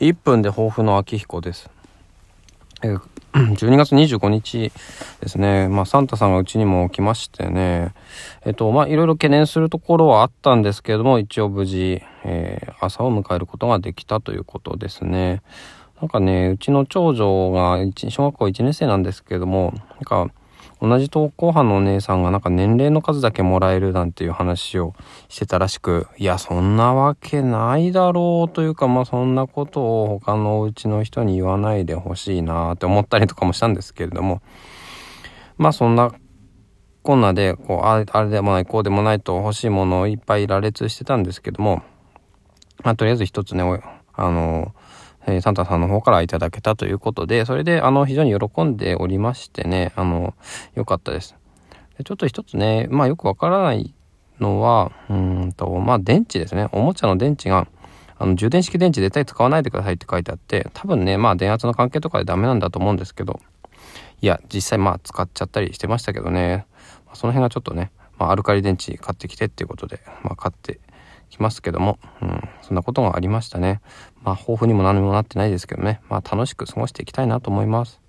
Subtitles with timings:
[0.00, 1.70] 1分で抱負の秋彦です。
[2.82, 3.00] えー
[3.32, 4.72] 12月25日
[5.20, 7.94] ですね、まあ、サンタさんがうちにも来ましてね、
[8.44, 15.42] えっと、まあ、いろいろ懸念するところはあったんですけれども、一応無事、えー、朝を迎えることができたということですね。
[16.00, 20.28] なんかね、うちの長女が小学校1年生なんですけれども、なんか、
[20.80, 24.94] 同じ登校班のお姉さんがなんか年齢の数だけもらえるなんていう話を
[25.28, 34.40] してたらしく、いや、そんなわけないだろうというか、まあそんなことを他のお家の人に言わないでほしいなって思ったりとかもしたんですけれども、
[35.58, 36.12] まあそんな
[37.02, 41.82] こんなで、こう、あれでもない、こうでもないと欲しいものをいっぱい羅列してたんですけども、
[42.82, 43.62] まあとりあえず一つね、
[44.12, 44.74] あの、
[45.26, 50.34] えー、サンタさんの方からいただけたということで、それで、あの、非常に喜んでおりましてね、あの、
[50.74, 51.36] 良かったです。
[51.98, 53.94] でちょっと一つね、まあよくわからない
[54.40, 56.68] のは、うんと、まあ電池ですね。
[56.72, 57.66] おもちゃの電池が、
[58.18, 63.40] あの、充電式電池絶対使わないでくださいって書いてあって、多分ね、まあ電圧の関係とかでダメなんだと思うんですけど、
[64.22, 66.66] いや、実際まあ使っちゃったりしてましたけどね、
[67.14, 70.78] その辺がちょっとね、まあ、アルカリ電池買ってきてっていうことで、まあ、買って
[71.30, 73.80] きますけども、うん、そんなことがありましたね。
[74.22, 78.00] まあ、抱負にも何にもなってないですけどね、まあ、楽しく過ごしていきたいなと思います。